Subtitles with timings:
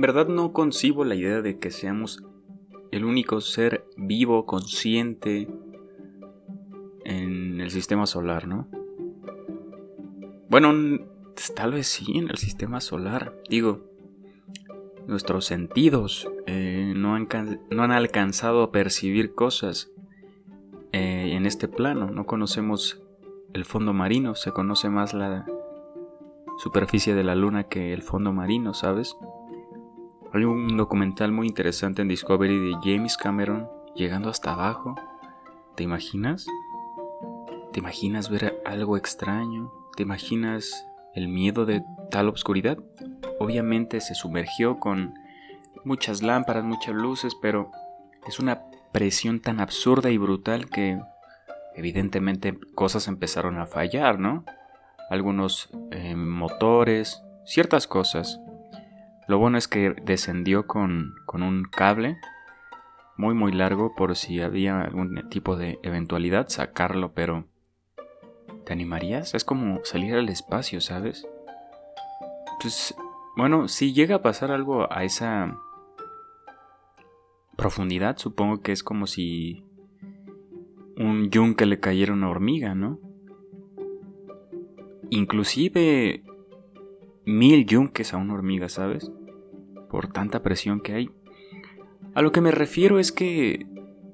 [0.00, 2.24] Verdad no concibo la idea de que seamos
[2.90, 5.46] el único ser vivo, consciente
[7.04, 8.66] en el sistema solar, ¿no?
[10.48, 10.72] Bueno,
[11.54, 13.36] tal vez sí en el sistema solar.
[13.50, 13.90] Digo,
[15.06, 17.28] nuestros sentidos eh, no, han,
[17.70, 19.92] no, han, alcanzado a percibir cosas
[20.92, 22.10] eh, en este plano.
[22.10, 23.02] No conocemos
[23.52, 25.44] el fondo marino, se conoce más la
[26.56, 29.14] superficie de la luna que el fondo marino, ¿sabes?
[30.32, 34.94] Hay un documental muy interesante en Discovery de James Cameron llegando hasta abajo.
[35.74, 36.46] ¿Te imaginas?
[37.72, 39.72] ¿Te imaginas ver algo extraño?
[39.96, 42.78] ¿Te imaginas el miedo de tal obscuridad?
[43.40, 45.14] Obviamente se sumergió con
[45.84, 47.72] muchas lámparas, muchas luces, pero
[48.28, 48.62] es una
[48.92, 51.00] presión tan absurda y brutal que
[51.74, 54.44] evidentemente cosas empezaron a fallar, ¿no?
[55.08, 58.40] Algunos eh, motores, ciertas cosas.
[59.30, 62.18] Lo bueno es que descendió con, con un cable
[63.16, 67.44] muy muy largo por si había algún tipo de eventualidad sacarlo, pero
[68.64, 69.36] ¿te animarías?
[69.36, 71.28] Es como salir al espacio, ¿sabes?
[72.60, 72.92] Pues
[73.36, 75.56] bueno, si llega a pasar algo a esa
[77.56, 79.64] profundidad, supongo que es como si
[80.96, 82.98] un yunque le cayera una hormiga, ¿no?
[85.08, 86.24] Inclusive
[87.24, 89.12] mil yunques a una hormiga, ¿sabes?
[89.90, 91.10] Por tanta presión que hay.
[92.14, 93.66] A lo que me refiero es que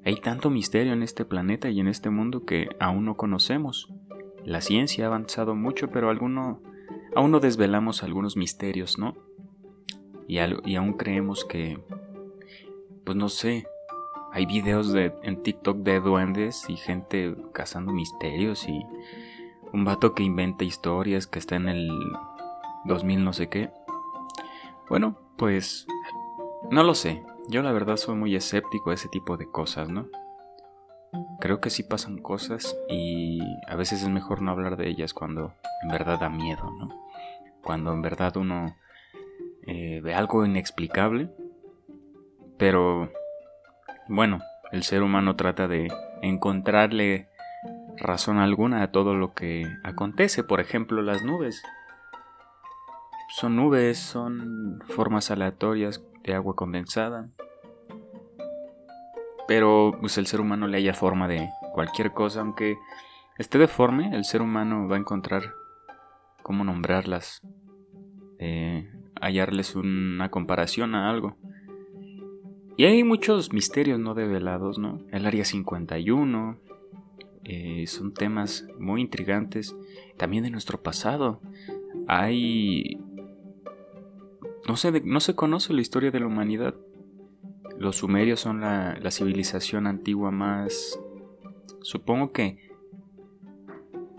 [0.05, 3.93] hay tanto misterio en este planeta y en este mundo que aún no conocemos.
[4.45, 6.61] La ciencia ha avanzado mucho, pero alguno,
[7.15, 9.15] aún no desvelamos algunos misterios, ¿no?
[10.27, 11.79] Y, aún creemos que,
[13.05, 13.65] pues no sé,
[14.31, 18.85] hay videos de, en TikTok de duendes y gente cazando misterios y
[19.73, 21.89] un vato que inventa historias que está en el
[22.85, 23.69] 2000 no sé qué.
[24.89, 25.87] Bueno, pues
[26.69, 27.23] no lo sé.
[27.49, 30.09] Yo la verdad soy muy escéptico a ese tipo de cosas, ¿no?
[31.39, 35.53] Creo que sí pasan cosas y a veces es mejor no hablar de ellas cuando
[35.83, 36.89] en verdad da miedo, ¿no?
[37.63, 38.75] Cuando en verdad uno
[39.65, 41.29] eh, ve algo inexplicable.
[42.57, 43.09] Pero
[44.09, 44.39] bueno,
[44.71, 45.87] el ser humano trata de
[46.21, 47.27] encontrarle
[47.97, 50.43] razón alguna a todo lo que acontece.
[50.43, 51.61] Por ejemplo, las nubes.
[53.29, 57.29] Son nubes, son formas aleatorias de agua condensada.
[59.47, 62.77] Pero pues el ser humano le haya forma de cualquier cosa, aunque
[63.37, 65.53] esté deforme, el ser humano va a encontrar
[66.43, 67.41] cómo nombrarlas,
[68.39, 68.89] eh,
[69.21, 71.35] hallarles una comparación a algo.
[72.77, 74.99] Y hay muchos misterios no develados, ¿no?
[75.11, 76.59] El Área 51,
[77.43, 79.75] eh, son temas muy intrigantes,
[80.17, 81.41] también de nuestro pasado.
[82.07, 82.99] Hay...
[84.67, 86.75] No se, no se conoce la historia de la humanidad.
[87.77, 90.99] Los sumerios son la, la civilización antigua más...
[91.81, 92.67] Supongo que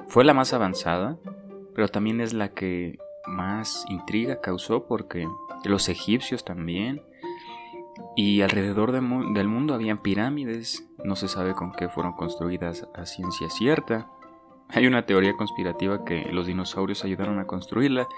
[0.09, 1.19] fue la más avanzada,
[1.75, 5.27] pero también es la que más intriga causó porque
[5.65, 7.03] los egipcios también,
[8.17, 13.51] y alrededor del mundo habían pirámides, no se sabe con qué fueron construidas a ciencia
[13.51, 14.11] cierta.
[14.69, 18.09] Hay una teoría conspirativa que los dinosaurios ayudaron a construirla,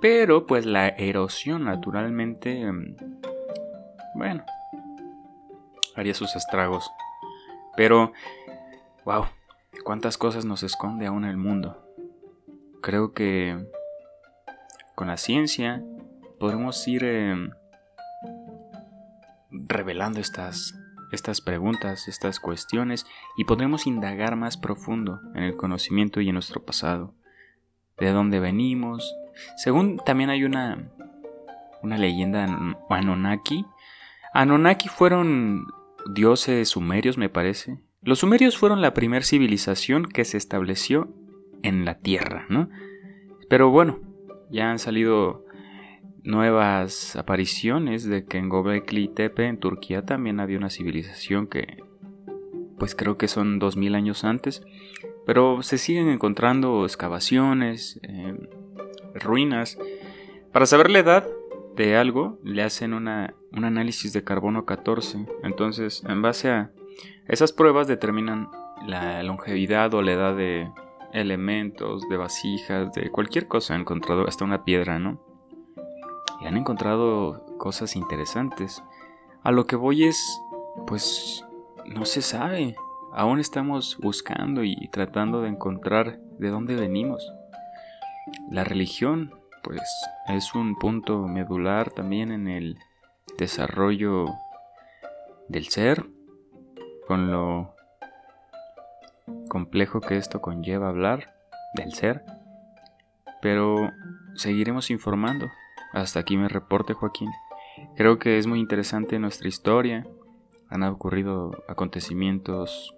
[0.00, 2.96] pero pues la erosión naturalmente, em,
[4.14, 4.44] bueno,
[5.94, 6.90] haría sus estragos.
[7.76, 8.12] Pero,
[9.04, 9.26] wow,
[9.84, 11.86] cuántas cosas nos esconde aún el mundo.
[12.82, 13.66] Creo que
[14.94, 15.82] con la ciencia
[16.38, 17.04] podremos ir...
[17.04, 17.50] Em,
[19.52, 20.74] revelando estas,
[21.10, 26.64] estas preguntas, estas cuestiones, y podremos indagar más profundo en el conocimiento y en nuestro
[26.64, 27.14] pasado,
[27.98, 29.14] de dónde venimos.
[29.56, 30.90] Según también hay una,
[31.82, 32.44] una leyenda
[32.88, 33.64] Anunnaki.
[34.34, 35.66] Anunnaki fueron
[36.14, 37.78] dioses sumerios, me parece.
[38.02, 41.14] Los sumerios fueron la primera civilización que se estableció
[41.62, 42.68] en la Tierra, ¿no?
[43.48, 44.00] Pero bueno,
[44.50, 45.44] ya han salido
[46.24, 51.82] nuevas apariciones de que en Gobekli Tepe, en Turquía, también había una civilización que,
[52.78, 54.62] pues creo que son 2000 años antes,
[55.26, 58.38] pero se siguen encontrando excavaciones, em,
[59.14, 59.78] ruinas.
[60.52, 61.28] Para saber la edad
[61.76, 65.26] de algo, le hacen una, un análisis de carbono 14.
[65.42, 66.70] Entonces, en base a
[67.28, 68.48] esas pruebas determinan
[68.86, 70.70] la longevidad o la edad de
[71.12, 75.20] elementos, de vasijas, de cualquier cosa encontrado, hasta una piedra, ¿no?
[76.42, 78.82] y han encontrado cosas interesantes.
[79.42, 80.40] A lo que voy es,
[80.86, 81.44] pues,
[81.86, 82.74] no se sabe.
[83.12, 87.32] Aún estamos buscando y tratando de encontrar de dónde venimos.
[88.50, 89.80] La religión pues
[90.28, 92.78] es un punto medular también en el
[93.38, 94.26] desarrollo
[95.48, 96.06] del ser,
[97.06, 97.74] con lo
[99.48, 101.34] complejo que esto conlleva hablar
[101.74, 102.24] del ser,
[103.40, 103.90] pero
[104.34, 105.50] seguiremos informando.
[105.92, 107.30] Hasta aquí me reporte Joaquín.
[107.96, 110.06] Creo que es muy interesante nuestra historia.
[110.70, 112.94] Han ocurrido acontecimientos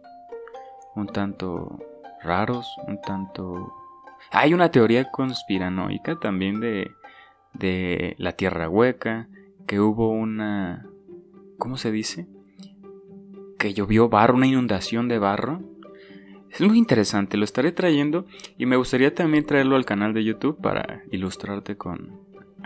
[0.94, 1.78] un tanto
[2.22, 3.72] raros, un tanto...
[4.30, 6.92] Hay una teoría conspiranoica también de,
[7.52, 9.28] de la Tierra Hueca,
[9.66, 10.86] que hubo una...
[11.58, 12.26] ¿Cómo se dice?
[13.58, 15.62] Que llovió barro, una inundación de barro.
[16.50, 18.26] Es muy interesante, lo estaré trayendo
[18.58, 22.20] y me gustaría también traerlo al canal de YouTube para ilustrarte con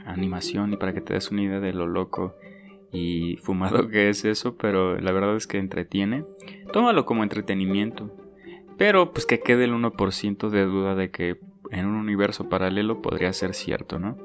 [0.05, 2.34] animación y para que te des una idea de lo loco
[2.93, 6.25] y fumado que es eso, pero la verdad es que entretiene.
[6.72, 8.10] Tómalo como entretenimiento.
[8.76, 11.38] Pero pues que quede el 1% de duda de que
[11.70, 14.17] en un universo paralelo podría ser cierto, ¿no?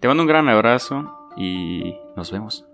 [0.00, 2.66] Te mando un gran abrazo y nos vemos.